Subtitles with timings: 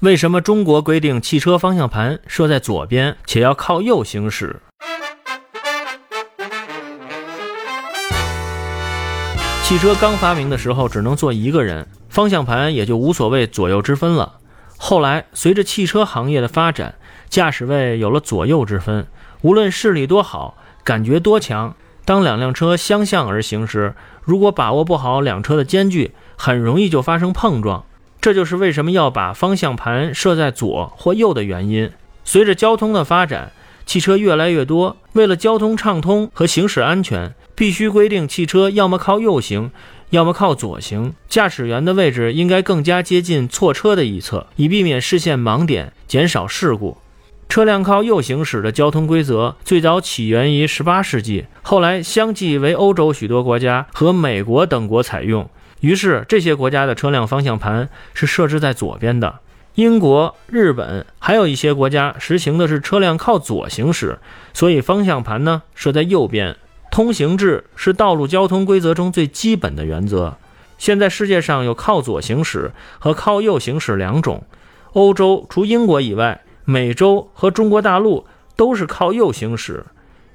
[0.00, 4.60] 为什么中国规定汽车方向盘设在左边，且要靠右行驶？
[9.64, 14.34] 汽车刚发明的时候只能坐一个人，方向盘也就无所谓左右之分了。
[14.76, 16.94] 后来随着汽车行业的发展，
[17.28, 19.08] 驾驶位有了左右之分，
[19.40, 21.74] 无论视力多好，感觉多强，
[22.04, 27.84] 当两辆车相向而行时，如果把握不好两车的间距，很容易就发生碰撞。
[28.28, 31.90] 这就是为什么要把方向盘设在左或右的原因。
[32.24, 33.52] 随着交通的发展，
[33.86, 39.70] 汽车越来越多，为了交通畅通和行驶安全，必须规定汽车要么靠右行，
[40.10, 41.14] 要么靠左行。
[41.26, 46.98] 驾驶员的位置应该更加接近错车的一侧，以避免视线盲点，减少事故。
[47.48, 55.48] 车辆靠右行驶的交通规则最早起源于18世纪，后来相继为欧洲许多国家和美国等国采用。
[55.80, 59.38] 于是，这些国家的车辆方向盘是设置在左边的。
[59.76, 64.18] 英国、日本还有一些国家实行的是车辆靠左行驶，
[64.52, 66.56] 所以方向盘呢设在右边。
[66.90, 70.36] 通行制是道路交通规则中最基本的原则。
[70.78, 74.42] 现在世界上有靠左行驶和靠右行驶两种。
[74.94, 79.86] 欧洲除英国以外，美洲和中国大陆都是靠右行驶。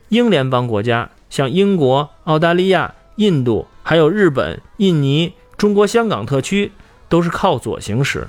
[0.07, 2.93] 英联邦国家像英国、澳大利亚。
[3.17, 6.71] 印度、还有日本、印尼、中国香港特区，
[7.07, 8.25] 都是靠左行驶。